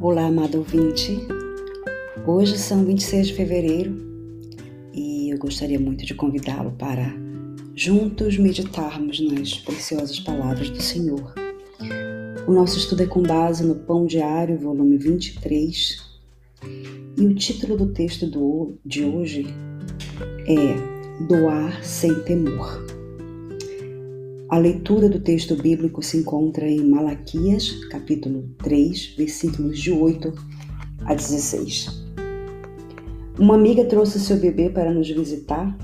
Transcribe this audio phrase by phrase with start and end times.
[0.00, 1.26] Olá, amado ouvinte.
[2.24, 3.96] Hoje são 26 de fevereiro
[4.94, 7.12] e eu gostaria muito de convidá-lo para
[7.74, 11.34] juntos meditarmos nas preciosas palavras do Senhor.
[12.46, 15.96] O nosso estudo é com base no Pão Diário, volume 23,
[17.16, 19.48] e o título do texto de hoje
[20.46, 22.97] é Doar sem temor.
[24.50, 30.32] A leitura do texto bíblico se encontra em Malaquias, capítulo 3, versículos de 8
[31.04, 32.06] a 16.
[33.38, 35.76] Uma amiga trouxe seu bebê para nos visitar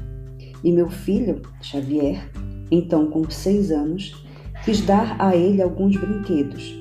[0.65, 2.27] e meu filho, Xavier,
[2.71, 4.25] então com seis anos,
[4.65, 6.75] quis dar a ele alguns brinquedos.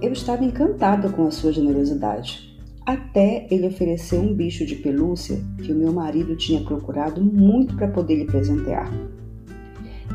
[0.00, 2.56] Eu estava encantada com a sua generosidade,
[2.86, 7.88] até ele oferecer um bicho de pelúcia que o meu marido tinha procurado muito para
[7.88, 8.88] poder lhe presentear.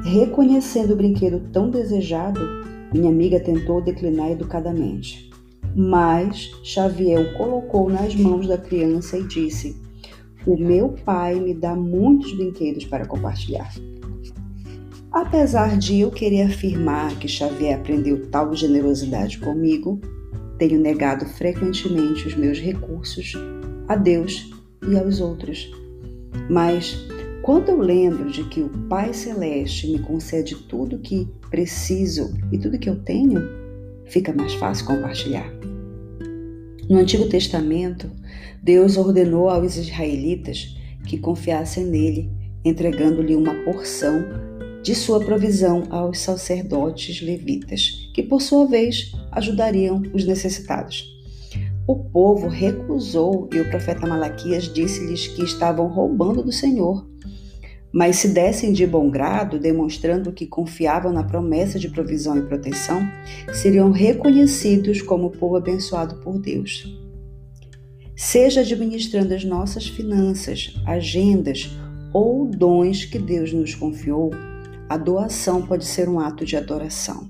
[0.03, 2.41] Reconhecendo o brinquedo tão desejado,
[2.93, 5.31] minha amiga tentou declinar educadamente.
[5.73, 9.75] Mas Xavier o colocou nas mãos da criança e disse:
[10.45, 13.73] O meu pai me dá muitos brinquedos para compartilhar.
[15.09, 20.01] Apesar de eu querer afirmar que Xavier aprendeu tal generosidade comigo,
[20.57, 23.33] tenho negado frequentemente os meus recursos
[23.87, 24.51] a Deus
[24.87, 25.71] e aos outros.
[26.49, 27.07] Mas
[27.43, 32.79] quando eu lembro de que o Pai Celeste me concede tudo que preciso e tudo
[32.79, 33.41] que eu tenho,
[34.05, 35.51] fica mais fácil compartilhar.
[36.89, 38.09] No Antigo Testamento,
[38.63, 42.31] Deus ordenou aos israelitas que confiassem nele,
[42.63, 44.23] entregando-lhe uma porção
[44.81, 51.11] de sua provisão aos sacerdotes levitas, que por sua vez ajudariam os necessitados.
[51.85, 57.11] O povo recusou e o profeta Malaquias disse-lhes que estavam roubando do Senhor
[57.93, 63.07] mas se dessem de bom grado, demonstrando que confiavam na promessa de provisão e proteção,
[63.53, 66.91] seriam reconhecidos como povo abençoado por Deus.
[68.15, 71.69] Seja administrando as nossas finanças, agendas
[72.11, 74.31] ou dons que Deus nos confiou,
[74.89, 77.29] a doação pode ser um ato de adoração.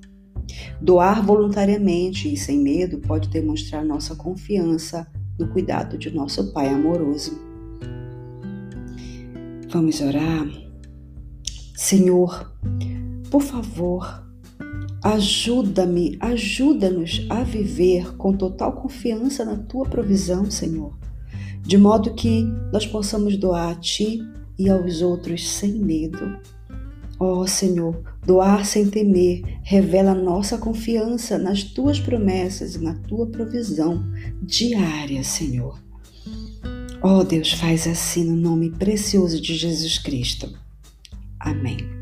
[0.82, 5.08] Doar voluntariamente e sem medo pode demonstrar nossa confiança
[5.38, 7.53] no cuidado de nosso Pai amoroso.
[9.74, 10.48] Vamos orar?
[11.76, 12.54] Senhor,
[13.32, 14.24] por favor,
[15.04, 20.96] ajuda-me, ajuda-nos a viver com total confiança na tua provisão, Senhor,
[21.64, 24.22] de modo que nós possamos doar a ti
[24.60, 26.38] e aos outros sem medo.
[27.20, 33.26] Ó oh, Senhor, doar sem temer revela nossa confiança nas tuas promessas e na tua
[33.26, 34.04] provisão
[34.40, 35.82] diária, Senhor.
[37.06, 40.50] Ó oh, Deus, faz assim no nome precioso de Jesus Cristo.
[41.38, 41.93] Amém.